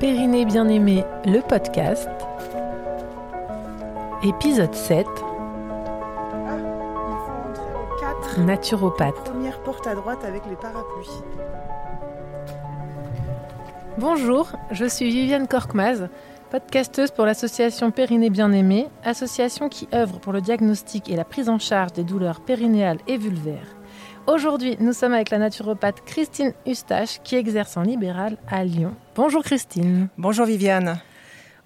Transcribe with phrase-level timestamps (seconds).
[0.00, 2.08] Périnée bien-aimé, le podcast.
[4.22, 5.04] Épisode 7.
[5.04, 8.40] Ah, il faut entrer au 4.
[8.42, 9.24] Naturopathe.
[9.24, 11.10] Première porte à droite avec les parapluies.
[13.98, 16.08] Bonjour, je suis Viviane Korkmaz,
[16.52, 21.58] podcasteuse pour l'association Périnée Bien-Aimé, association qui œuvre pour le diagnostic et la prise en
[21.58, 23.77] charge des douleurs périnéales et vulvaires.
[24.28, 28.94] Aujourd'hui, nous sommes avec la naturopathe Christine Eustache qui exerce en libéral à Lyon.
[29.14, 30.08] Bonjour Christine.
[30.18, 31.00] Bonjour Viviane.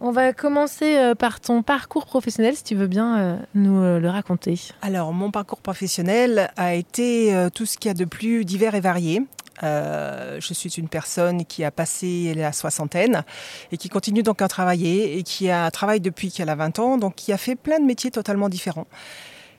[0.00, 3.98] On va commencer euh, par ton parcours professionnel, si tu veux bien euh, nous euh,
[3.98, 4.60] le raconter.
[4.80, 8.80] Alors, mon parcours professionnel a été tout ce qu'il y a de plus divers et
[8.80, 9.22] varié.
[9.62, 13.24] Euh, je suis une personne qui a passé la soixantaine
[13.70, 16.98] et qui continue donc à travailler et qui a travaillé depuis qu'elle a 20 ans,
[16.98, 18.86] donc qui a fait plein de métiers totalement différents.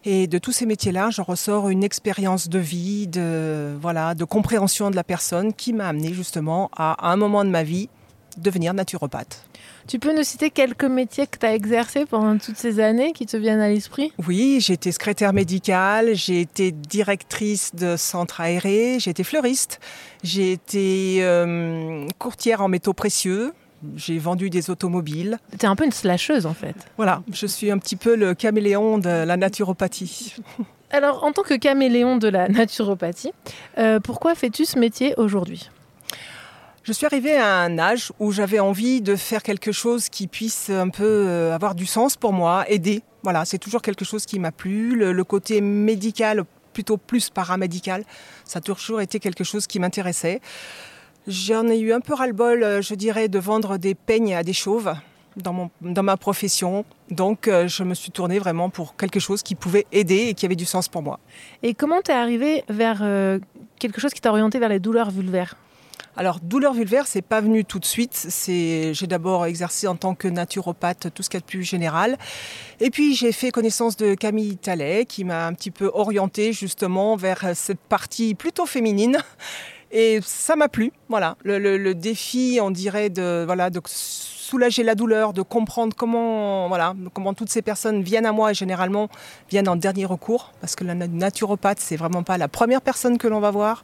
[0.05, 4.91] Et de tous ces métiers-là, j'en ressors une expérience de vie, de voilà, de compréhension
[4.91, 7.89] de la personne qui m'a amené justement à, à un moment de ma vie
[8.37, 9.45] devenir naturopathe.
[9.87, 13.25] Tu peux nous citer quelques métiers que tu as exercés pendant toutes ces années qui
[13.25, 14.13] te viennent à l'esprit?
[14.27, 19.79] Oui, j'ai été secrétaire médicale, j'ai été directrice de centre aéré, j'ai été fleuriste,
[20.23, 23.53] j'ai été euh, courtière en métaux précieux,
[23.95, 25.39] j'ai vendu des automobiles.
[25.51, 26.75] Tu es un peu une slasheuse en fait.
[26.97, 30.35] Voilà, je suis un petit peu le caméléon de la naturopathie.
[30.91, 33.31] Alors, en tant que caméléon de la naturopathie,
[33.79, 35.69] euh, pourquoi fais-tu ce métier aujourd'hui?
[36.83, 40.69] Je suis arrivée à un âge où j'avais envie de faire quelque chose qui puisse
[40.69, 43.01] un peu euh, avoir du sens pour moi, aider.
[43.23, 44.95] Voilà, c'est toujours quelque chose qui m'a plu.
[44.95, 48.03] Le, le, côté médical, plutôt plus paramédical,
[48.45, 50.41] ça a toujours été quelque chose qui m'intéressait.
[51.27, 54.51] J'en ai eu un peu ras-le-bol, euh, je dirais, de vendre des peignes à des
[54.51, 54.93] chauves
[55.37, 56.83] dans, mon, dans ma profession.
[57.11, 60.45] Donc, euh, je me suis tournée vraiment pour quelque chose qui pouvait aider et qui
[60.45, 61.19] avait du sens pour moi.
[61.61, 63.39] Et comment t'es arrivée vers euh,
[63.79, 65.55] quelque chose qui t'a orienté vers les douleurs vulvaires?
[66.17, 68.13] Alors, douleur vulvaire, c'est pas venu tout de suite.
[68.13, 71.63] C'est, j'ai d'abord exercé en tant que naturopathe tout ce qu'il y a de plus
[71.63, 72.17] général.
[72.81, 77.15] Et puis, j'ai fait connaissance de Camille Tallet, qui m'a un petit peu orientée justement
[77.15, 79.17] vers cette partie plutôt féminine.
[79.95, 80.91] Et ça m'a plu.
[81.07, 85.95] Voilà, le, le, le, défi, on dirait de voilà de soulager la douleur, de comprendre
[85.95, 89.07] comment voilà comment toutes ces personnes viennent à moi et généralement
[89.51, 93.27] viennent en dernier recours, parce que la naturopathe, c'est vraiment pas la première personne que
[93.27, 93.83] l'on va voir.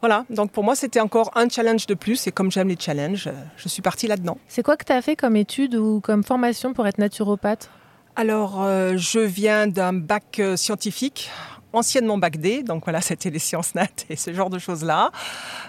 [0.00, 3.30] Voilà, donc pour moi c'était encore un challenge de plus et comme j'aime les challenges,
[3.58, 4.38] je suis partie là-dedans.
[4.48, 7.70] C'est quoi que tu as fait comme étude ou comme formation pour être naturopathe?
[8.16, 11.30] Alors euh, je viens d'un bac euh, scientifique
[11.74, 15.10] anciennement bac D, donc voilà, c'était les sciences nat et ce genre de choses-là.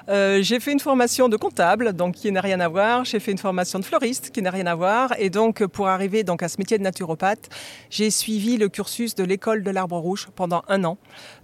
[0.10, 3.06] Euh, j'ai fait une formation de comptable, donc qui n'a rien à voir.
[3.06, 5.14] J'ai fait une formation de fleuriste, qui n'a rien à voir.
[5.18, 7.50] Et donc, pour arriver donc à ce métier de naturopathe,
[7.90, 10.98] j'ai suivi le cursus de l'école de l'Arbre Rouge pendant un an.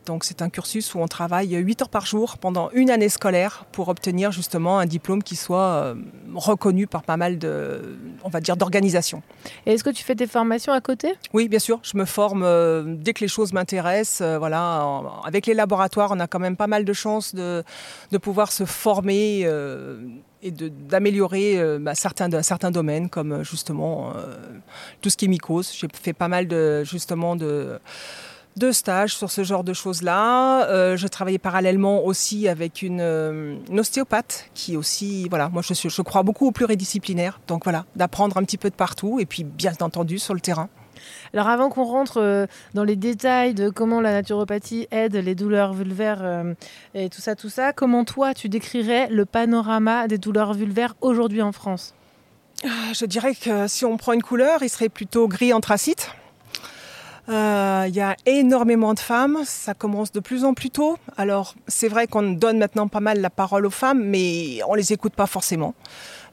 [0.06, 3.66] Donc, c'est un cursus où on travaille 8 heures par jour pendant une année scolaire
[3.72, 5.96] pour obtenir justement un diplôme qui soit euh,
[6.34, 9.22] reconnu par pas mal de, on va dire, d'organisations.
[9.66, 11.14] Et est-ce que tu fais des formations à côté?
[11.34, 11.80] Oui, bien sûr.
[11.84, 14.22] Je me forme euh, dès que les choses m'intéressent.
[14.22, 14.88] Euh, voilà,
[15.24, 17.64] avec les laboratoires, on a quand même pas mal de chances de,
[18.12, 19.46] de pouvoir se former
[20.44, 24.36] et d'améliorer euh, bah, certains, certains domaines comme justement euh,
[25.02, 25.72] tout ce qui est mycose.
[25.74, 27.80] J'ai fait pas mal de justement de
[28.58, 30.68] de stages sur ce genre de choses-là.
[30.68, 35.74] Euh, je travaillais parallèlement aussi avec une, euh, une, ostéopathe qui aussi, voilà, moi je,
[35.74, 37.40] je crois beaucoup au pluridisciplinaire.
[37.48, 40.70] Donc voilà, d'apprendre un petit peu de partout et puis bien entendu sur le terrain.
[41.34, 45.74] Alors avant qu'on rentre euh, dans les détails de comment la naturopathie aide les douleurs
[45.74, 46.46] vulvaires
[46.94, 51.42] et tout ça, tout ça, comment toi tu décrirais le panorama des douleurs vulvaires aujourd'hui
[51.42, 51.96] en France?
[52.64, 56.12] Je dirais que si on prend une couleur, il serait plutôt gris anthracite.
[57.28, 60.98] Il euh, y a énormément de femmes, ça commence de plus en plus tôt.
[61.18, 64.92] Alors c'est vrai qu'on donne maintenant pas mal la parole aux femmes, mais on les
[64.92, 65.76] écoute pas forcément.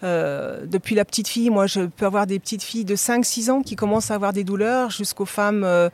[0.02, 3.62] Euh, depuis la petite fille, moi je peux avoir des petites filles de 5-6 ans
[3.62, 5.90] qui commencent à avoir des douleurs, jusqu'aux femmes euh,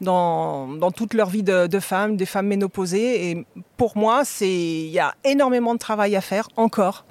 [0.00, 3.30] dans, dans, toute leur vie de, de femmes, des femmes ménopausées.
[3.30, 7.04] Et pour moi, il y a énormément de travail à faire encore.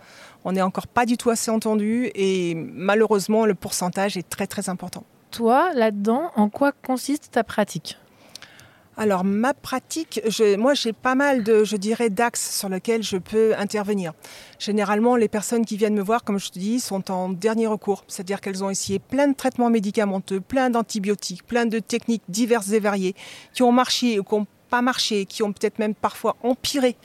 [0.43, 4.69] On n'est encore pas du tout assez entendu et malheureusement le pourcentage est très très
[4.69, 7.97] important toi, là-dedans, en quoi consiste ta pratique?
[8.99, 10.19] Alors ma pratique,
[10.57, 14.13] moi j'ai pas mal de, je dirais, d'axes sur lesquels je peux intervenir.
[14.57, 18.03] Généralement, les personnes qui viennent me voir, comme je te dis, sont en dernier recours,
[18.07, 22.79] c'est-à-dire qu'elles ont essayé plein de traitements médicamenteux, plein d'antibiotiques, plein de techniques diverses et
[22.79, 23.13] variées,
[23.53, 26.95] qui ont marché ou qui n'ont pas marché, qui ont peut-être même parfois empiré.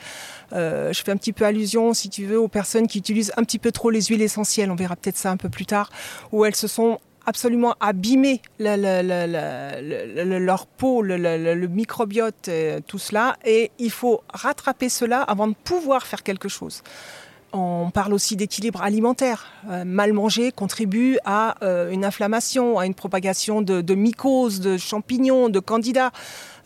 [0.55, 3.45] Euh, je fais un petit peu allusion, si tu veux, aux personnes qui utilisent un
[3.45, 4.71] petit peu trop les huiles essentielles.
[4.71, 5.91] On verra peut-être ça un peu plus tard,
[6.33, 8.67] où elles se sont absolument abîmer leur
[10.67, 12.51] peau, le, microbiote,
[12.87, 13.37] tout cela.
[13.45, 16.83] Et il faut rattraper cela avant de pouvoir faire quelque chose.
[17.55, 19.47] On parle aussi d'équilibre alimentaire.
[19.69, 25.51] Euh, mal manger contribue à euh, une inflammation, à une propagation de, mycoses, de champignons,
[25.51, 26.13] de candidats.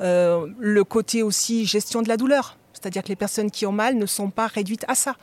[0.01, 2.57] Euh, le côté aussi gestion de la douleur.
[2.73, 5.17] C'est-à-dire que les personnes qui ont mal ne sont pas réduites à ça.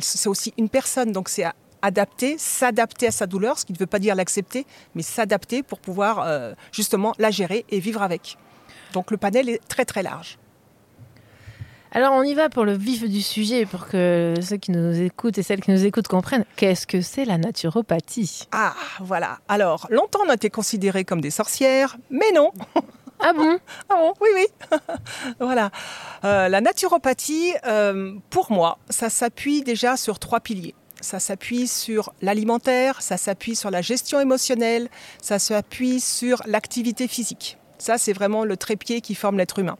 [0.00, 1.44] C'est aussi une personne, donc c'est
[1.84, 5.78] adapter, s'adapter à sa douleur, ce qui ne veut pas dire l'accepter, mais s'adapter pour
[5.78, 6.26] pouvoir
[6.72, 8.36] justement la gérer et vivre avec.
[8.92, 10.38] Donc le panel est très très large.
[11.96, 15.38] Alors on y va pour le vif du sujet, pour que ceux qui nous écoutent
[15.38, 16.44] et celles qui nous écoutent comprennent.
[16.56, 18.48] Qu'est-ce que c'est la naturopathie?
[18.50, 19.38] Ah, voilà.
[19.46, 22.50] Alors, longtemps on a été considérés comme des sorcières, mais non.
[23.20, 23.58] Ah bon?
[23.88, 24.78] Ah bon, oui, oui.
[25.40, 25.70] voilà.
[26.24, 30.74] Euh, la naturopathie, euh, pour moi, ça s'appuie déjà sur trois piliers.
[31.04, 34.88] Ça s'appuie sur l'alimentaire, ça s'appuie sur la gestion émotionnelle,
[35.22, 37.58] ça s'appuie sur l'activité physique.
[37.78, 39.76] Ça, c'est vraiment le trépied qui forme l'être humain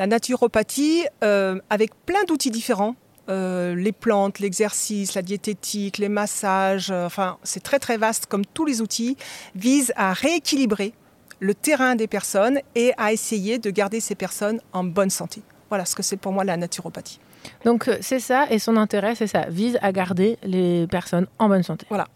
[0.00, 2.96] la naturopathie, euh, avec plein d'outils différents,
[3.28, 8.46] euh, les plantes, l'exercice, la diététique, les massages, euh, enfin c'est très très vaste comme
[8.46, 9.16] tous les outils,
[9.54, 10.94] vise à rééquilibrer
[11.38, 15.42] le terrain des personnes et à essayer de garder ces personnes en bonne santé.
[15.68, 17.20] Voilà ce que c'est pour moi la naturopathie.
[17.64, 21.62] Donc c'est ça et son intérêt c'est ça, vise à garder les personnes en bonne
[21.62, 21.86] santé.
[21.88, 22.06] Voilà,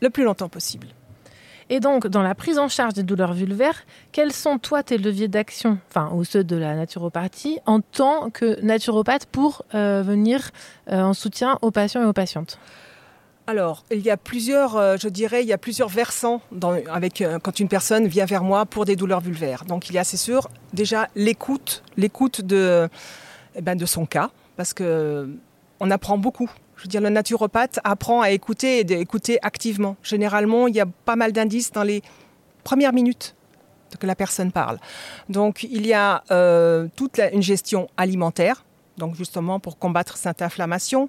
[0.00, 0.88] le plus longtemps possible.
[1.70, 5.28] Et donc, dans la prise en charge des douleurs vulvaires, quels sont, toi, tes leviers
[5.28, 10.50] d'action, enfin, ou ceux de la naturopathie, en tant que naturopathe pour euh, venir
[10.90, 12.58] euh, en soutien aux patients et aux patientes?
[13.46, 16.42] Alors, il y a plusieurs, euh, je dirais, il y a plusieurs versants
[16.90, 19.64] avec, quand une personne vient vers moi pour des douleurs vulvaires.
[19.64, 22.88] Donc, il y a, c'est sûr, déjà l'écoute, l'écoute de,
[23.54, 25.28] eh ben, de son cas, parce que
[25.80, 26.50] on apprend beaucoup
[26.82, 29.96] je veux dire, le naturopathe apprend à écouter et d'écouter activement.
[30.02, 32.02] Généralement, il y a pas mal d'indices dans les
[32.64, 33.36] premières minutes
[34.00, 34.78] que la personne parle.
[35.28, 38.64] Donc, il y a euh, toute une gestion alimentaire,
[38.98, 41.08] donc justement pour combattre cette inflammation.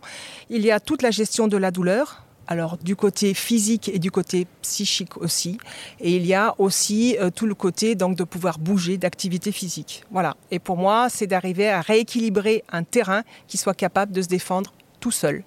[0.51, 4.11] Il y a toute la gestion de la douleur, alors du côté physique et du
[4.11, 5.57] côté psychique aussi.
[5.99, 10.03] Et il y a aussi euh, tout le côté donc de pouvoir bouger, d'activité physique.
[10.11, 10.35] Voilà.
[10.51, 14.73] Et pour moi, c'est d'arriver à rééquilibrer un terrain qui soit capable de se défendre
[14.99, 15.43] tout seul.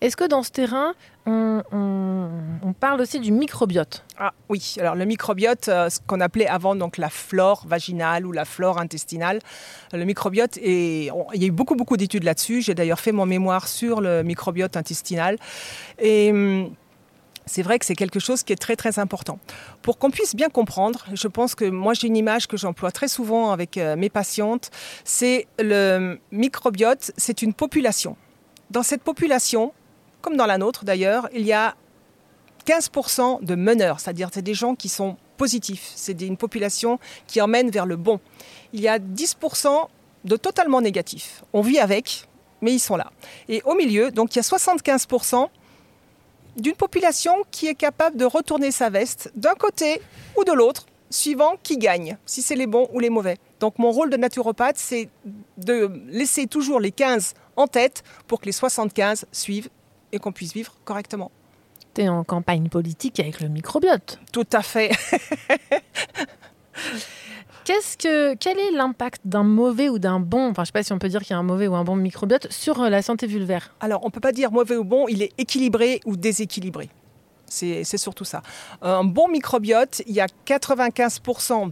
[0.00, 0.94] Est-ce que dans ce terrain,
[1.26, 4.04] on, parle aussi du microbiote?
[4.18, 8.32] Ah oui, alors le microbiote, euh, ce qu'on appelait avant donc la flore vaginale ou
[8.32, 9.38] la flore intestinale,
[9.92, 12.62] le microbiote, et il y a eu beaucoup beaucoup d'études là-dessus.
[12.62, 15.38] J'ai d'ailleurs fait mon mémoire sur le microbiote intestinal.
[15.98, 16.74] Et hum,
[17.46, 19.38] c'est vrai que c'est quelque chose qui est très très important.
[19.82, 23.08] Pour qu'on puisse bien comprendre, je pense que moi j'ai une image que j'emploie très
[23.08, 24.70] souvent avec euh, mes patientes,
[25.04, 28.16] c'est le microbiote, c'est une population.
[28.70, 29.72] Dans cette population,
[30.24, 31.74] comme dans la nôtre d'ailleurs, il y a
[32.66, 37.70] 15% de meneurs, c'est-à-dire c'est des gens qui sont positifs, c'est une population qui emmène
[37.70, 38.20] vers le bon.
[38.72, 39.88] Il y a 10%
[40.24, 41.44] de totalement négatifs.
[41.52, 42.26] On vit avec,
[42.62, 43.12] mais ils sont là.
[43.50, 45.48] Et au milieu, donc il y a 75%
[46.56, 50.00] d'une population qui est capable de retourner sa veste d'un côté
[50.38, 53.36] ou de l'autre, suivant qui gagne, si c'est les bons ou les mauvais.
[53.60, 55.10] Donc mon rôle de naturopathe, c'est
[55.58, 59.68] de laisser toujours les 15 en tête pour que les 75 suivent
[60.14, 61.30] et qu'on puisse vivre correctement.
[61.94, 64.20] Tu es en campagne politique avec le microbiote.
[64.32, 64.90] Tout à fait.
[67.64, 70.82] Qu'est-ce que, quel est l'impact d'un mauvais ou d'un bon, enfin je ne sais pas
[70.82, 72.90] si on peut dire qu'il y a un mauvais ou un bon microbiote sur euh,
[72.90, 73.74] la santé vulvaire?
[73.80, 76.90] Alors on ne peut pas dire mauvais ou bon, il est équilibré ou déséquilibré.
[77.46, 78.42] C'est surtout ça.
[78.82, 81.70] Un bon microbiote, il y a 95%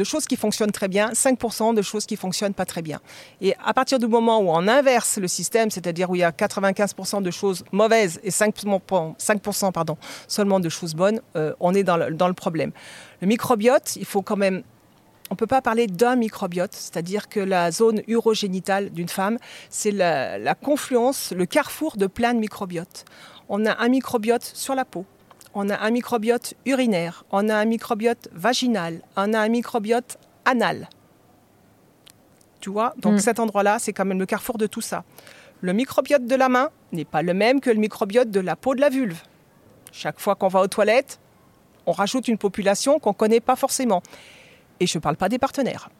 [0.00, 3.00] de choses qui fonctionnent très bien, 5% de choses qui fonctionnent pas très bien.
[3.42, 6.30] Et à partir du moment où on inverse le système, c'est-à-dire où il y a
[6.30, 8.80] 95% de choses mauvaises et 5%,
[9.18, 12.72] 5% pardon, seulement de choses bonnes, euh, on est dans le, dans le problème.
[13.20, 14.62] Le microbiote, il faut quand même
[15.28, 19.38] on ne peut pas parler d'un microbiote, c'est-à-dire que la zone urogénitale d'une femme,
[19.68, 23.04] c'est la, la, confluence, le carrefour de plein de microbiotes.
[23.48, 25.04] On a un microbiote sur la peau,
[25.54, 30.88] on a un microbiote urinaire, on a un microbiote vaginal, on a un microbiote anal.
[32.60, 33.18] Tu vois Donc mm.
[33.18, 35.04] cet endroit-là, c'est quand même le carrefour de tout ça.
[35.60, 38.74] Le microbiote de la main n'est pas le même que le microbiote de la peau
[38.74, 39.20] de la vulve.
[39.92, 41.20] Chaque fois qu'on va aux toilettes,
[41.86, 44.02] on rajoute une population qu'on ne connaît pas forcément.
[44.78, 45.90] Et je ne parle pas des partenaires.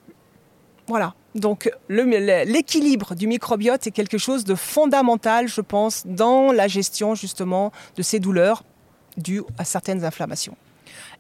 [0.87, 1.15] Voilà.
[1.35, 7.71] Donc l'équilibre du microbiote est quelque chose de fondamental, je pense, dans la gestion justement
[7.97, 8.65] de ces douleurs
[9.17, 10.57] dû à certaines inflammations.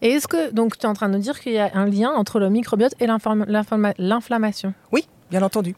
[0.02, 2.11] Et est-ce que, donc tu es en train de dire qu'il y a un lien
[2.11, 4.75] entre le microbiote et l'inflammation?
[4.92, 5.75] Oui, bien entendu.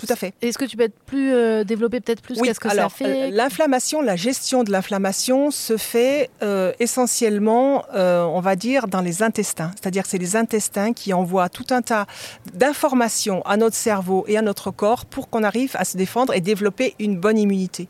[0.00, 0.32] Tout à fait.
[0.40, 2.96] Est-ce que tu peux être plus euh, développer peut-être plus Oui, qu'est-ce que alors, ça
[2.96, 8.88] fait euh, l'inflammation, la gestion de l'inflammation se fait euh, essentiellement, euh, on va dire,
[8.88, 9.72] dans les intestins.
[9.74, 12.06] C'est-à-dire que c'est les intestins qui envoient tout un tas
[12.54, 16.40] d'informations à notre cerveau et à notre corps pour qu'on arrive à se défendre et
[16.40, 17.86] développer une bonne immunité.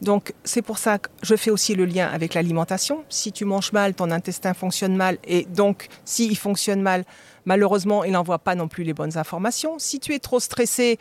[0.00, 3.02] Donc, c'est pour ça que je fais aussi le lien avec l'alimentation.
[3.08, 7.04] Si tu manges mal, ton intestin fonctionne mal et donc, s'il fonctionne mal,
[7.48, 9.78] malheureusement, il n'envoie pas non plus les bonnes informations.
[9.78, 10.98] Si tu es trop stressé,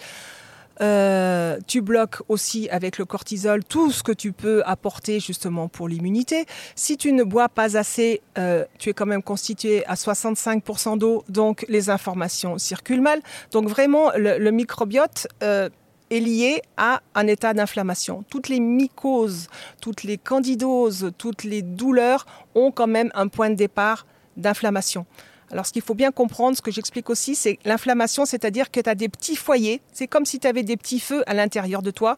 [0.82, 5.88] euh, tu bloques aussi avec le cortisol tout ce que tu peux apporter justement pour
[5.88, 6.46] l'immunité.
[6.76, 11.24] Si tu ne bois pas assez, euh, tu es quand même constitué à 65% d'eau,
[11.30, 13.22] donc les informations circulent mal.
[13.52, 15.70] Donc vraiment, le, microbiote euh,
[16.10, 18.24] est lié à un état d'inflammation.
[18.30, 19.48] Toutes les mycoses,
[19.82, 24.06] toutes les candidoses, toutes les douleurs ont quand même un point de départ
[24.38, 25.06] d'inflammation.
[25.52, 28.90] Alors, ce qu'il faut bien comprendre, ce que j'explique aussi, c'est l'inflammation, c'est-à-dire que tu
[28.90, 29.82] as des petits foyers.
[29.94, 32.18] C'est comme si tu avais des petits feux à l'intérieur de toi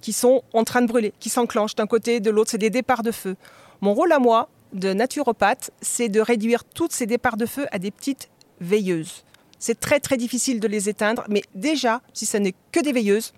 [0.00, 2.50] qui sont en train de brûler, qui s'enclenchent d'un côté de l'autre.
[2.50, 3.36] C'est des départs de feu.
[3.80, 7.78] Mon rôle à moi, de naturopathe, c'est de réduire tous ces départs de feu à
[7.78, 8.28] des petites
[8.60, 9.24] veilleuses.
[9.58, 13.32] C'est très très difficile de les éteindre, mais déjà, si ce n'est que des veilleuses,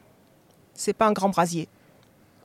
[0.75, 1.69] c'est pas un grand brasier.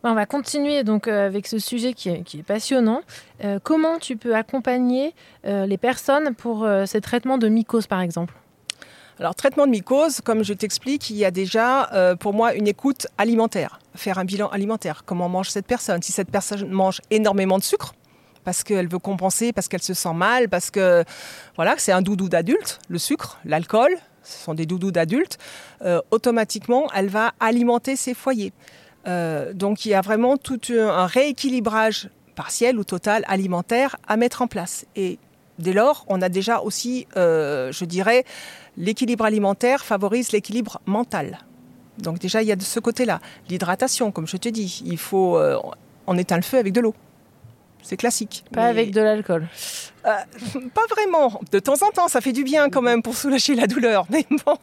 [0.03, 3.01] On va continuer donc euh, avec ce sujet qui est, passionnant.
[3.43, 5.13] Euh, comment tu peux accompagner
[5.45, 8.33] euh, les personnes pour ces traitements de mycose, par exemple?
[9.19, 13.05] Alors, traitement de mycose, comme je t'explique, il y a déjà pour moi une écoute
[13.19, 15.03] alimentaire, faire un bilan alimentaire.
[15.05, 16.01] Comment mange cette personne?
[16.01, 17.93] Si cette personne mange énormément de sucre,
[18.43, 21.03] parce qu'elle veut compenser, parce qu'elle se sent mal, parce que
[21.55, 23.91] voilà, c'est un doudou d'adulte, le sucre, l'alcool,
[24.23, 25.37] ce sont des doudous d'adultes,
[26.09, 28.53] automatiquement, elle va alimenter ses foyers.
[29.07, 34.41] Euh, donc il y a vraiment tout un rééquilibrage partiel ou total alimentaire à mettre
[34.41, 34.85] en place.
[34.95, 35.19] Et
[35.59, 38.25] dès lors, on a déjà aussi, euh, je dirais,
[38.77, 41.39] l'équilibre alimentaire favorise l'équilibre mental.
[41.97, 43.19] Donc déjà, il y a de ce côté-là.
[43.49, 45.59] L'hydratation, comme je te dis, il faut, euh,
[46.07, 46.95] on éteint le feu avec de l'eau.
[47.83, 48.43] C'est classique.
[48.53, 49.47] Pas Mais- avec de l'alcool.
[50.05, 50.09] euh,
[50.73, 51.39] pas vraiment.
[51.51, 54.05] De temps en temps, ça fait du bien quand même pour soulager la douleur.
[54.09, 54.55] Mais bon,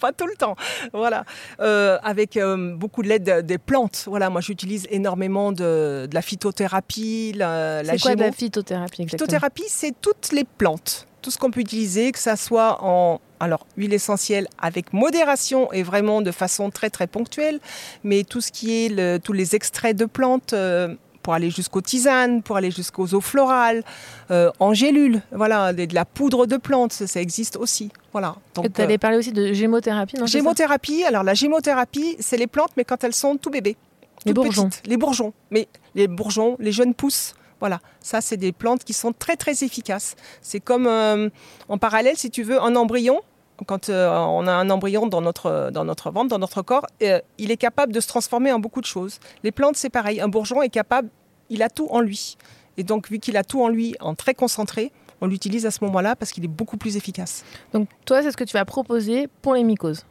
[0.00, 0.56] pas tout le temps.
[0.92, 1.24] Voilà.
[1.60, 4.04] Euh, avec euh, beaucoup de l'aide des plantes.
[4.06, 9.02] Voilà, moi j'utilise énormément de, de la phytothérapie, la, la C'est quoi de la phytothérapie
[9.02, 9.26] exactement?
[9.26, 11.06] Phytothérapie, c'est toutes les plantes.
[11.22, 15.82] Tout ce qu'on peut utiliser, que ça soit en alors huile essentielle avec modération et
[15.84, 17.60] vraiment de façon très très ponctuelle,
[18.02, 20.94] mais tout ce qui est le- tous les extraits de plantes euh,
[21.28, 23.84] pour aller jusqu'aux tisanes, pour aller jusqu'aux eaux florales,
[24.30, 27.90] euh, en gélules, voilà, de de la poudre de plantes, ça, ça existe aussi.
[28.12, 28.36] Voilà.
[28.54, 32.70] Donc, Tu allais parler aussi de gémothérapie, non Gémothérapie, alors la gémothérapie, c'est les plantes,
[32.78, 33.76] mais quand elles sont tout bébés.
[34.24, 34.70] Les bourgeons.
[34.70, 34.86] petites.
[34.86, 35.34] Les bourgeons.
[35.50, 37.80] Mais les bourgeons, les jeunes pousses, voilà.
[38.00, 40.16] Ça, c'est des plantes qui sont très, très efficaces.
[40.40, 41.28] C'est comme, euh,
[41.68, 43.20] en parallèle, si tu veux, un embryon.
[43.66, 47.20] Quand euh, on a un embryon dans notre, dans notre ventre, dans notre corps, euh,
[47.38, 49.18] il est capable de se transformer en beaucoup de choses.
[49.42, 50.20] Les plantes, c'est pareil.
[50.20, 51.08] Un bourgeon est capable,
[51.50, 52.36] il a tout en lui.
[52.76, 55.82] Et donc, vu qu'il a tout en lui, en très concentré, on l'utilise à ce
[55.84, 57.44] moment-là parce qu'il est beaucoup plus efficace.
[57.72, 60.06] Donc toi, c'est ce que tu vas proposer pour les mycoses,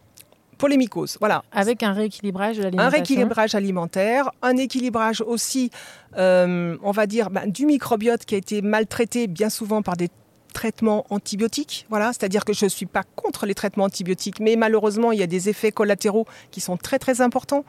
[0.57, 1.43] Pour les mycoses, voilà.
[1.51, 5.71] avec un rééquilibrage de Un rééquilibrage alimentaire, un équilibrage aussi,
[6.17, 10.09] euh, on va dire, bah, du microbiote qui a été maltraité bien souvent par des
[10.57, 11.85] traitements antibiotiques.
[11.89, 15.23] Voilà, c'est-à-dire que je ne suis pas contre les traitements antibiotiques, mais malheureusement, il y
[15.23, 17.63] a des effets collatéraux qui sont très très importants.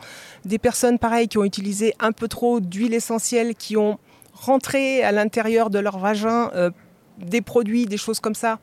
[0.46, 3.98] Des personnes, pareil, qui ont utilisé un peu trop d'huile essentielle, qui ont
[4.32, 6.70] rentré à l'intérieur de leur vagin euh,
[7.18, 8.58] des produits, des choses comme ça.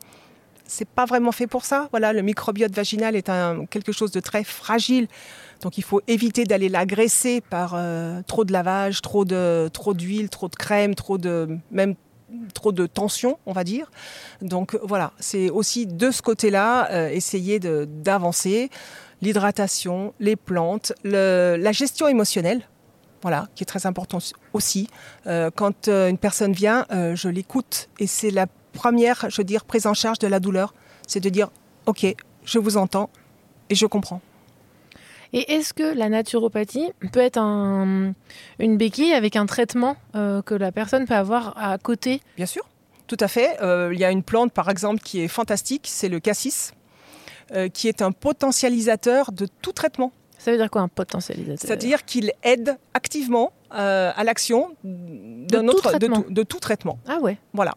[0.66, 1.86] C'est pas vraiment fait pour ça.
[1.92, 3.30] Voilà, le microbiote vaginal est
[3.70, 5.06] quelque chose de très fragile.
[5.62, 10.28] Donc il faut éviter d'aller l'agresser par euh, trop de lavage, trop de trop d'huile,
[10.28, 11.94] trop de crème, trop de même
[12.54, 13.90] trop de tension, on va dire.
[14.42, 18.70] Donc voilà, c'est aussi de ce côté-là euh, essayer d'avancer
[19.22, 22.62] l'hydratation, les plantes, la gestion émotionnelle.
[23.22, 24.18] Voilà, qui est très important
[24.52, 24.88] aussi.
[25.26, 29.44] Euh, quand euh, une personne vient, euh, je l'écoute et c'est la première, je veux
[29.44, 30.74] dire, prise en charge de la douleur.
[31.08, 31.48] C'est de dire,
[31.86, 32.06] ok,
[32.44, 33.08] je vous entends
[33.70, 34.20] et je comprends.
[35.32, 38.12] Et est-ce que la naturopathie peut être un-
[38.58, 42.20] une béquille avec un traitement euh, que la personne peut avoir à côté?
[42.36, 42.68] Bien sûr,
[43.06, 43.60] tout à fait.
[43.62, 46.72] Euh, il y a une plante, par exemple, qui est fantastique, c'est le cassis,
[47.52, 50.12] euh, qui est un potentialisateur de tout traitement.
[50.38, 51.58] Ça veut dire quoi un potentialisateur?
[51.60, 56.22] C'est-à-dire qu'il aide activement à l'action d'un autre- de traitement.
[56.22, 56.98] tout- de tout traitement.
[57.08, 57.36] Ah ouais.
[57.52, 57.74] Voilà.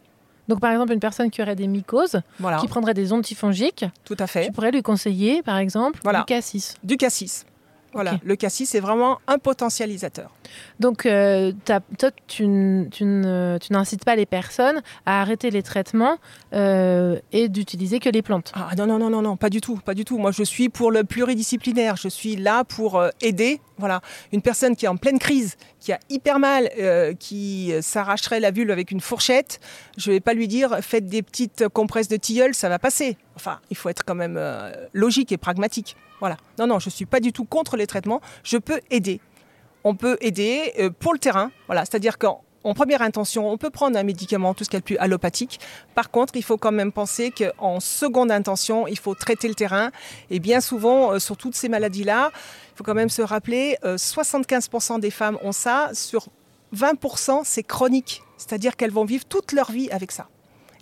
[0.50, 4.16] Donc par exemple une personne qui aurait des mycoses, Voilà, qui prendrait des antifongiques, tout
[4.18, 4.46] à fait.
[4.46, 6.18] tu pourrais lui conseiller par exemple Voilà.
[6.20, 6.74] du cassis.
[6.82, 7.46] Du cassis.
[7.92, 10.30] Voilà, le cassis c'est vraiment un potentialisateur.
[10.78, 16.16] Donc, euh, toi, tu, n- tu ne- n'incites pas les personnes à arrêter les traitements
[16.52, 18.52] euh, et d'utiliser que les plantes.
[18.54, 20.18] Ah non, non, non, non, non, pas du tout, pas du tout.
[20.18, 21.96] Moi, je suis pour le pluridisciplinaire.
[21.96, 23.60] Je suis là pour euh, aider.
[23.78, 27.80] Voilà, une personne qui est en pleine crise, qui a hyper mal, euh, qui euh,
[27.80, 29.58] s'arracherait la vulve avec une fourchette,
[29.96, 33.16] je vais pas lui dire faites des petites compresses de tilleul, ça va passer.
[33.36, 35.96] Enfin, il faut être quand même euh, logique et pragmatique.
[36.20, 36.36] Voilà.
[36.58, 38.20] Non, non, je suis pas du tout contre les traitements.
[38.44, 39.20] Je peux aider.
[39.84, 41.50] On peut aider euh, pour le terrain.
[41.66, 44.80] Voilà, c'est-à-dire qu'en en première intention, on peut prendre un médicament, tout ce qui est
[44.80, 45.60] le plus allopathique.
[45.94, 49.90] Par contre, il faut quand même penser qu'en seconde intention, il faut traiter le terrain.
[50.28, 53.96] Et bien souvent, euh, sur toutes ces maladies-là, il faut quand même se rappeler, euh,
[53.96, 55.90] 75% des femmes ont ça.
[55.94, 56.26] Sur
[56.76, 58.22] 20%, c'est chronique.
[58.36, 60.28] C'est-à-dire qu'elles vont vivre toute leur vie avec ça.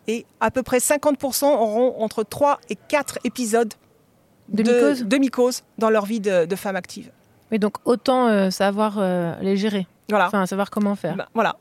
[0.08, 3.74] Et à peu près 50% auront entre 3 et 4 épisodes
[4.48, 7.10] De de dans leur vie de, de femme active.
[7.50, 10.26] Mais donc, autant euh, savoir euh, les gérer, Voilà.
[10.26, 11.16] enfin, savoir comment faire.
[11.16, 11.56] Ben, voilà.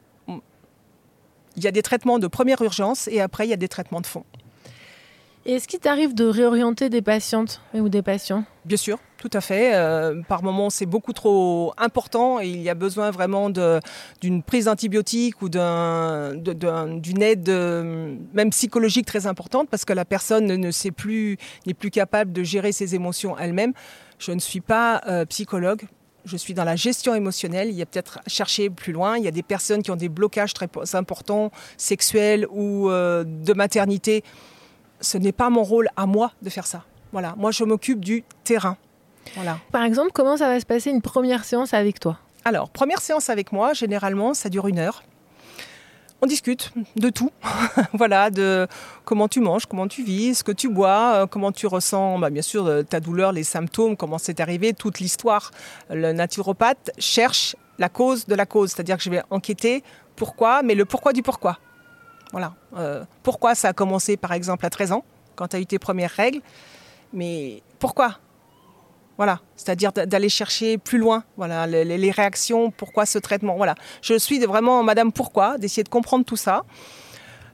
[1.55, 3.99] Il y a des traitements de première urgence et après, il y a des traitements
[4.01, 4.23] de fond.
[5.45, 8.43] Et Est-ce qu'il t'arrive de réorienter des patientes ou des patients?
[8.65, 9.75] Bien sûr, tout à fait.
[9.75, 14.65] Euh, par moments, c'est beaucoup trop important et il y a besoin vraiment d'une prise
[14.65, 21.37] d'antibiotiques ou d'une aide euh, même psychologique très importante parce que la personne ne, plus,
[21.65, 23.73] n'est plus capable de gérer ses émotions elle-même.
[24.19, 25.83] Je ne suis pas euh, psychologue.
[26.25, 27.69] Je suis dans la gestion émotionnelle.
[27.69, 29.17] Il y a peut-être chercher plus loin.
[29.17, 34.25] Il y a des personnes qui ont des blocages très importants, sexuels ou de maternité.
[34.99, 36.83] Ce n'est pas mon rôle à moi de faire ça.
[37.13, 38.77] Voilà, moi je m'occupe du terrain.
[39.35, 39.59] Voilà.
[39.71, 42.17] Par exemple, comment ça va se passer une première séance avec toi?
[42.45, 45.03] Alors, première séance avec moi, généralement, ça dure une heure.
[46.21, 47.31] On discute de tout.
[47.93, 48.67] voilà, de
[49.05, 52.31] comment tu manges, comment tu vis, ce que tu bois, euh, comment tu ressens, bah,
[52.31, 55.51] bien sûr, euh, ta douleur, les symptômes, comment c'est arrivé, toute l'histoire.
[55.91, 59.83] Le naturopathe cherche la cause de la cause, c'est-à-dire que je vais enquêter
[60.15, 61.59] pourquoi, mais le pourquoi du pourquoi.
[62.31, 62.53] Voilà.
[62.75, 65.03] Euh, pourquoi ça a commencé, par exemple, à 13 ans,
[65.35, 66.41] quand tu as eu tes premières règles,
[67.13, 68.17] mais pourquoi?
[69.17, 73.75] Voilà, c'est-à-dire d'aller chercher plus loin, voilà, les, réactions, pourquoi ce traitement, voilà.
[74.01, 76.63] Je suis vraiment Madame Pourquoi, d'essayer de comprendre tout ça.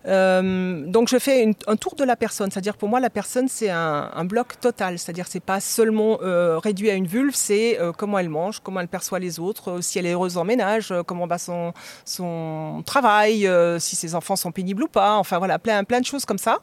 [0.05, 3.69] Euh, donc je fais un tour de la personne, c'est-à-dire pour moi la personne c'est
[3.69, 8.19] un, bloc total, c'est-à-dire c'est pas seulement euh, réduit à une vulve, c'est euh, comment
[8.19, 11.37] elle mange, comment elle perçoit les autres, si elle est heureuse en ménage, comment va
[11.37, 13.49] son, travail,
[13.79, 16.59] si ses enfants sont pénibles ou pas, enfin voilà, plein de choses comme ça.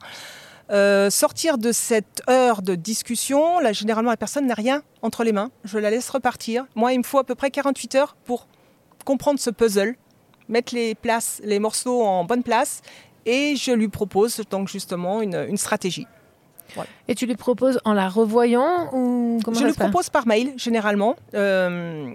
[0.71, 5.33] Euh, sortir de cette heure de discussion, là, généralement, la personne n'a rien entre les
[5.33, 5.51] mains.
[5.65, 6.67] Je la laisse repartir.
[6.77, 8.47] Moi, il me faut à peu près 48 heures pour
[9.05, 9.97] comprendre ce puzzle,
[10.49, 12.83] mettre les, places, les morceaux en bonne place,
[13.27, 16.07] et je lui propose donc justement une, une stratégie.
[17.09, 21.17] Et tu lui proposes en la revoyant ou comment je lui propose par mail, généralement.
[21.35, 22.13] Euh,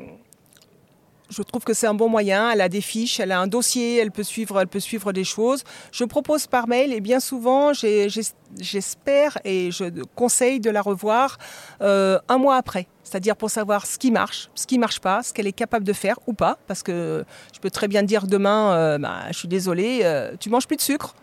[1.29, 2.51] je trouve que c'est un bon moyen.
[2.51, 5.23] Elle a des fiches, elle a un dossier, elle peut suivre, elle peut suivre des
[5.23, 5.63] choses.
[5.91, 11.37] Je propose par mail et bien souvent, j'espère et je conseille de la revoir
[11.81, 12.87] euh, un mois après.
[13.03, 15.93] C'est-à-dire pour savoir ce qui marche, ce qui marche pas, ce qu'elle est capable de
[15.93, 16.57] faire ou pas.
[16.67, 20.49] Parce que je peux très bien dire demain, euh, bah, je suis désolée, euh, tu
[20.49, 21.15] manges plus de sucre.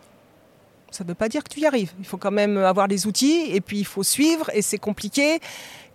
[0.93, 1.91] Ça ne veut pas dire que tu y arrives.
[1.99, 5.39] Il faut quand même avoir les outils et puis il faut suivre et c'est compliqué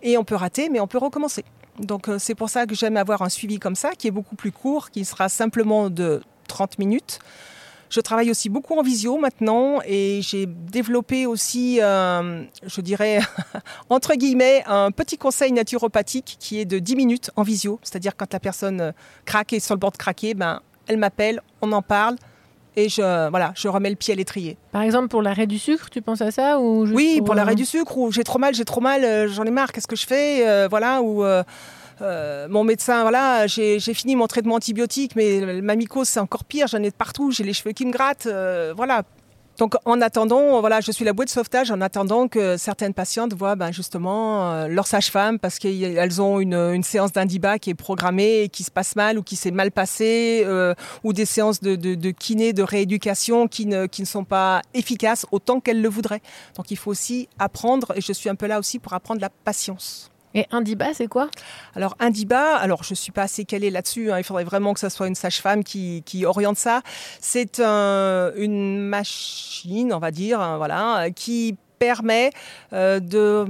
[0.01, 1.45] et on peut rater, mais on peut recommencer.
[1.79, 4.35] Donc euh, c'est pour ça que j'aime avoir un suivi comme ça, qui est beaucoup
[4.35, 7.19] plus court, qui sera simplement de 30 minutes.
[7.89, 13.19] Je travaille aussi beaucoup en visio maintenant et j'ai développé aussi, euh, je dirais,
[13.89, 17.79] entre guillemets, un petit conseil naturopathique qui est de 10 minutes en visio.
[17.81, 18.91] C'est-à-dire quand la personne euh,
[19.25, 22.15] craque et sur le bord de craquer, ben, elle m'appelle, on en parle
[22.83, 24.57] et je, voilà, je remets le pied à l'étrier.
[24.71, 27.55] Par exemple, pour l'arrêt du sucre, tu penses à ça ou Oui, pour euh, l'arrêt
[27.55, 29.95] du sucre, ou j'ai trop mal, j'ai trop mal, euh, j'en ai marre, qu'est-ce que
[29.95, 31.43] je fais Euh, Voilà, ou euh,
[32.01, 36.45] euh, mon médecin, voilà, j'ai j'ai fini mon traitement antibiotique, mais ma mycose, c'est encore
[36.45, 39.03] pire, j'en ai de partout, j'ai les cheveux qui me grattent, euh, voilà.
[39.59, 43.33] Donc en attendant, voilà, je suis la boîte de sauvetage en attendant que certaines patientes
[43.33, 47.75] voient ben, justement euh, leur sage-femme parce qu'elles ont une, une séance d'indiba qui est
[47.75, 51.59] programmée et qui se passe mal ou qui s'est mal passée, euh, ou des séances
[51.59, 55.81] de, de, de kiné, de rééducation qui ne, qui ne sont pas efficaces autant qu'elles
[55.81, 56.21] le voudraient.
[56.55, 59.29] Donc il faut aussi apprendre, et je suis un peu là aussi pour apprendre la
[59.29, 60.09] patience.
[60.35, 61.29] Et Indiba, c'est quoi?
[61.75, 64.79] Alors, Indiba, alors je ne suis pas assez calée là-dessus, hein, il faudrait vraiment que
[64.79, 66.81] ce soit une sage-femme qui, qui oriente ça.
[67.19, 72.29] C'est un- une machine, on va dire, hein, voilà, qui permet
[72.73, 73.45] euh, de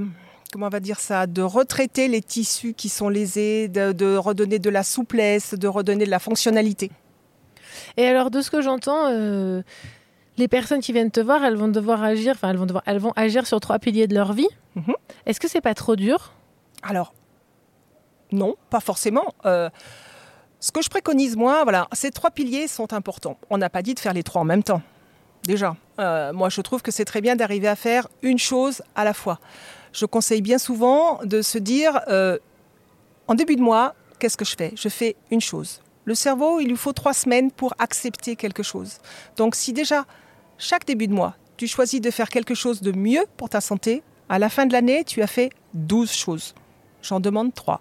[0.52, 4.58] comment on va dire ça, de retraiter les tissus qui sont lésés, de, de redonner
[4.58, 6.90] de la souplesse, de redonner de la fonctionnalité.
[7.96, 9.62] Et alors, de ce que j'entends, euh,
[10.38, 12.98] les personnes qui viennent te voir, elles vont devoir agir, enfin, elles vont devoir, elles
[12.98, 14.48] vont agir sur trois piliers de leur vie.
[14.74, 14.94] Mhm.
[15.26, 16.32] Est-ce que c'est pas trop dur?
[16.82, 17.12] Alors,
[18.32, 19.34] Non, pas forcément.
[19.44, 23.38] ce que je préconise, moi, voilà, ces trois piliers sont importants.
[23.50, 24.82] On n'a pas dit de faire les trois en même temps.
[25.42, 29.14] Déjà, moi, je trouve que c'est très bien d'arriver à faire une chose à la
[29.14, 29.40] fois.
[29.92, 32.00] Je conseille bien souvent de se dire,
[33.26, 34.72] en début de mois, qu'est-ce que je fais?
[34.76, 35.80] Je fais une chose.
[36.04, 38.98] Le cerveau, il lui faut trois semaines pour accepter quelque chose.
[39.36, 40.04] Donc si déjà,
[40.58, 44.02] chaque début de mois, tu choisis de faire quelque chose de mieux pour ta santé,
[44.28, 46.54] à la fin de l'année, tu as fait 12 choses.
[47.02, 47.80] J'en demande trois.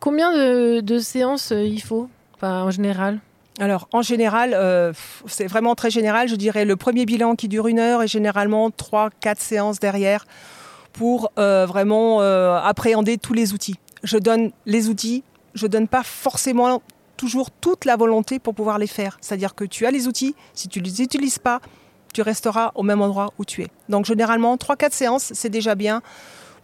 [0.00, 2.08] Combien de, séances euh, il faut?
[2.40, 3.20] En général?
[3.60, 4.92] Alors, en général, euh,
[5.26, 6.28] c'est vraiment très général.
[6.28, 10.24] Je dirais le premier bilan qui dure une heure et généralement trois, quatre séances derrière
[10.92, 15.22] pour euh, vraiment appréhender tous les outils je donne les outils,
[15.54, 16.82] je donne pas forcément
[17.16, 19.18] toujours toute la volonté pour pouvoir les faire.
[19.20, 21.60] C'est-à-dire que tu as les outils, si tu ne les utilises pas,
[22.12, 23.68] tu resteras au même endroit où tu es.
[23.88, 26.02] Donc généralement, 3-4 séances, c'est déjà bien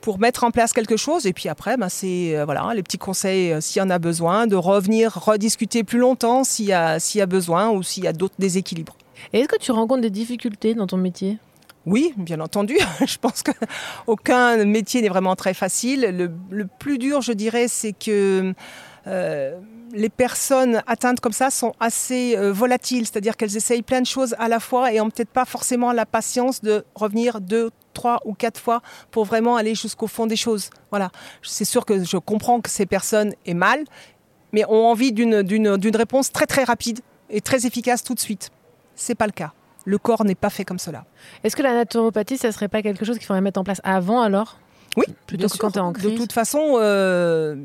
[0.00, 1.26] pour mettre en place quelque chose.
[1.26, 3.98] Et puis après, ben, c'est euh, voilà, les petits conseils euh, s'il y en a
[3.98, 8.04] besoin, de revenir rediscuter plus longtemps s'il y, a, s'il y a besoin ou s'il
[8.04, 8.96] y a d'autres déséquilibres.
[9.32, 11.38] Et est-ce que tu rencontres des difficultés dans ton métier?
[11.87, 12.76] Oui, bien entendu.
[13.06, 16.30] je pense qu'aucun métier n'est vraiment très facile.
[16.50, 18.52] Le, plus dur, je dirais, c'est que
[19.06, 19.58] euh,
[19.92, 24.35] les personnes atteintes comme ça sont assez euh, volatiles, c'est-à-dire qu'elles essayent plein de choses
[24.38, 28.35] à la fois et n'ont peut-être pas forcément la patience de revenir deux, trois ou
[28.35, 30.70] quatre fois pour vraiment aller jusqu'au fond des choses.
[30.90, 31.11] Voilà.
[31.42, 33.85] C'est sûr que je comprends que ces personnes aient mal,
[34.53, 38.51] mais ont envie d'une réponse très très rapide et très efficace tout de suite.
[38.94, 39.53] C'est pas le cas.
[39.85, 41.05] Le corps n'est pas fait comme cela.
[41.44, 44.20] Est-ce que la naturopathie, ça serait pas quelque chose qu'il faudrait mettre en place avant
[44.20, 44.59] alors?
[44.96, 46.12] Oui, plutôt que quand tu es en crise.
[46.12, 47.57] De toute façon, euh,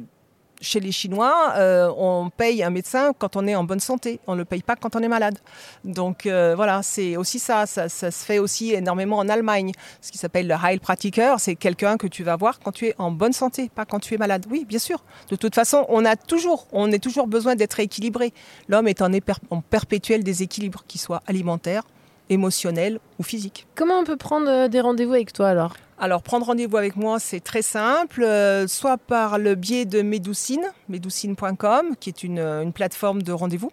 [0.64, 4.20] chez les Chinois, euh, on paye un médecin quand on est en bonne santé.
[4.28, 5.38] On ne le paye pas quand on est malade.
[5.84, 7.66] Donc euh, voilà, c'est aussi ça.
[7.66, 7.90] ça.
[7.90, 9.72] se fait aussi énormément en Allemagne.
[10.02, 13.12] Ce qui s'appelle le Heilpraktiker, c'est quelqu'un que tu vas voir quand tu es en
[13.12, 14.46] bonne santé, pas quand tu es malade.
[14.50, 15.04] Oui, bien sûr.
[15.30, 18.34] De toute façon, on a toujours, on est toujours besoin d'être équilibré.
[18.68, 19.12] L'homme est en,
[19.50, 21.84] en perpétuel déséquilibre, qu'il soit alimentaire,
[22.34, 23.68] émotionnel ou physique.
[23.76, 25.74] Comment on peut prendre euh, des rendez-vous avec toi alors?
[26.00, 30.66] Alors, prendre rendez-vous avec moi, c'est très simple, euh, soit par le biais de Medoucine,
[30.90, 33.72] medoucine.com, qui est une, une plateforme de rendez-vous,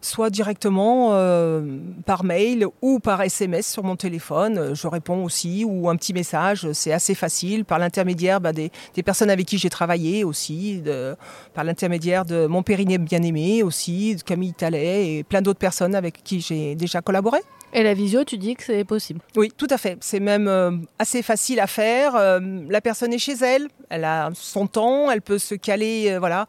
[0.00, 4.74] soit directement euh, par mail ou par SMS sur mon téléphone.
[4.74, 9.02] Je réponds aussi, ou un petit message, c'est assez facile, par l'intermédiaire bah, des, des,
[9.02, 11.14] personnes avec qui j'ai travaillé aussi, de,
[11.54, 16.24] par l'intermédiaire de mon périnée bien-aimé aussi, de Camille Tallet et plein d'autres personnes avec
[16.24, 17.40] qui j'ai déjà collaboré.
[17.72, 19.96] Et la visio, tu dis que c'est possible Oui, tout à fait.
[20.00, 22.16] C'est même euh, assez facile à faire.
[22.16, 26.18] Euh, la personne est chez elle, elle a son temps, elle peut se caler, euh,
[26.18, 26.46] voilà.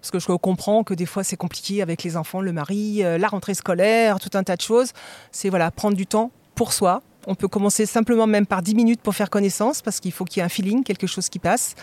[0.00, 3.28] Parce que je comprends que des fois c'est compliqué avec les enfants, le mari, la
[3.28, 4.90] rentrée scolaire, tout un tas de choses.
[5.30, 7.02] C'est voilà, prendre du temps pour soi.
[7.28, 10.38] On peut commencer simplement même par 10 minutes pour faire connaissance parce qu'il faut qu'il
[10.38, 11.76] y ait un feeling, quelque chose qui passe.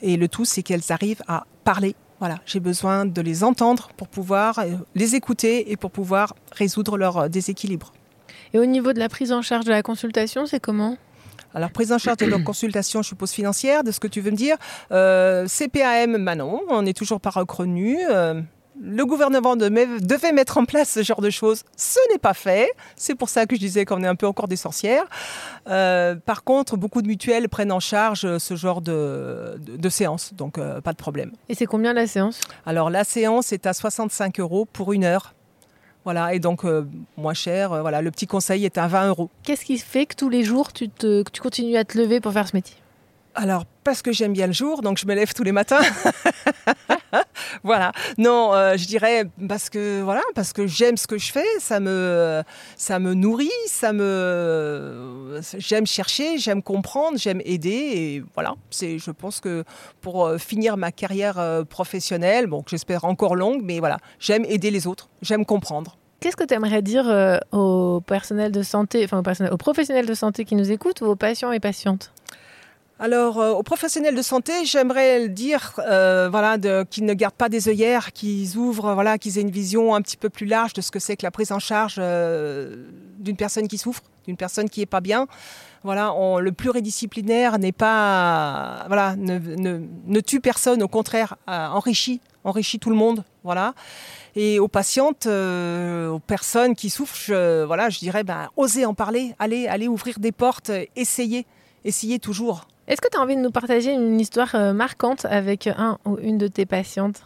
[0.00, 4.08] Et le tout, c'est qu'elles arrivent à parler voilà, j'ai besoin de les entendre pour
[4.08, 7.92] pouvoir les écouter et pour pouvoir résoudre leur déséquilibre.
[8.52, 10.96] Et au niveau de la prise en charge de la consultation, c'est comment?
[11.56, 14.30] Alors, prise en charge de la consultation, je suppose, financière, de ce que tu veux
[14.30, 14.58] me dire.
[14.92, 17.96] Euh, CPAM, bah non, on n'est toujours pas reconnu.
[18.10, 18.42] Euh,
[18.78, 21.62] le gouvernement devait mettre en place ce genre de choses.
[21.78, 22.70] Ce n'est pas fait.
[22.94, 25.06] C'est pour ça que je disais qu'on est un peu encore des sorcières.
[25.66, 30.60] Euh, par contre, beaucoup de mutuelles prennent en charge ce genre de, de, séance, donc
[30.60, 31.32] pas de problème.
[31.48, 32.38] Et c'est combien la séance?
[32.66, 35.32] Alors la séance est à 65 euros pour une heure.
[36.06, 37.72] Voilà, et donc euh, moins cher.
[37.72, 39.28] Euh, voilà, le petit conseil est à 20 euros.
[39.42, 40.88] Qu'est-ce qui fait que tous les jours tu,
[41.42, 42.76] continues à te lever pour faire ce métier?
[43.36, 45.80] Alors, parce que j'aime bien le jour, donc je me lève tous les matins.
[47.62, 47.92] voilà.
[48.18, 51.78] Non, euh, je dirais parce que voilà, parce que j'aime ce que je fais, ça
[51.78, 52.42] me
[52.76, 59.10] ça me nourrit, ça me j'aime chercher, j'aime comprendre, j'aime aider et voilà, c'est je
[59.10, 59.64] pense que
[60.00, 65.08] pour finir ma carrière professionnelle, bon, j'espère encore longue, mais voilà, j'aime aider les autres,
[65.22, 65.96] j'aime comprendre.
[66.20, 70.44] Qu'est-ce que tu aimerais dire euh, au personnel de santé, enfin aux professionnels de santé
[70.44, 72.12] qui nous écoutent ou aux patients et patientes?
[72.98, 76.56] Alors, euh, aux professionnels de santé, j'aimerais dire euh, voilà,
[76.86, 80.16] qu'ils ne gardent pas des œillères, qu'ils ouvrent, voilà, qu'ils aient une vision un petit
[80.16, 82.86] peu plus large de ce que c'est que la prise en charge euh,
[83.18, 85.26] d'une personne qui souffre, d'une personne qui n'est pas bien.
[85.84, 92.96] Voilà, le pluridisciplinaire n'est pas, voilà, ne, tue personne, au contraire, enrichit, enrichit tout le
[92.96, 93.22] monde.
[93.44, 93.72] Voilà.
[94.34, 99.36] Et aux patientes, aux personnes qui souffrent, je, voilà, je dirais, ben, osez en parler,
[99.38, 101.46] allez, allez ouvrir des portes, essayez,
[101.84, 102.66] essayez toujours.
[102.88, 106.18] Est-ce que tu as envie de nous partager une histoire euh, marquante avec un ou
[106.18, 107.20] une de tes patientes?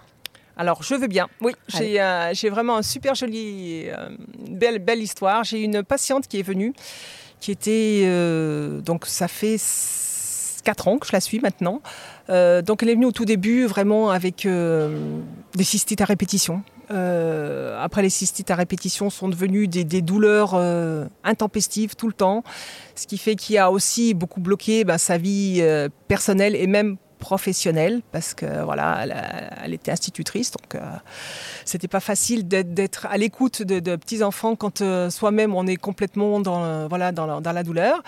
[0.56, 1.28] Alors, je veux bien.
[1.42, 4.08] Oui, euh, j'ai vraiment un super joli, euh,
[4.48, 5.44] belle, belle histoire.
[5.44, 6.72] J'ai une patiente qui est venue,
[7.40, 8.06] qui était,
[8.82, 9.56] donc ça fait
[10.64, 11.80] 4 ans que je la suis maintenant.
[12.28, 16.62] donc elle est venue au tout début vraiment avec des cystites à répétition.
[16.90, 20.54] Après, les cystites à répétition sont devenues des, douleurs
[21.24, 22.42] intempestives tout le temps,
[22.94, 25.62] ce qui fait qu'il a aussi beaucoup bloqué ben, sa vie
[26.08, 29.06] personnelle et même professionnelle parce que voilà,
[29.62, 30.80] elle, était institutrice, donc euh,
[31.64, 36.40] c'était pas facile d'être à l'écoute de, petits enfants quand euh, soi-même on est complètement
[36.40, 38.02] dans voilà dans la, douleur.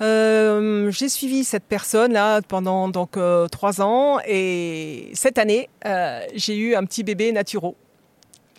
[0.00, 3.18] Euh, j'ai suivi cette personne là pendant donc
[3.50, 5.68] trois ans et cette année
[6.34, 7.76] j'ai eu un petit bébé naturo.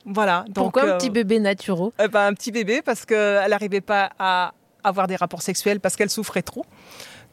[0.05, 0.45] Voilà.
[0.47, 4.11] Donc, Pourquoi un petit bébé naturo eh ben, Un petit bébé parce qu'elle n'arrivait pas
[4.19, 6.65] à avoir des rapports sexuels parce qu'elle souffrait trop.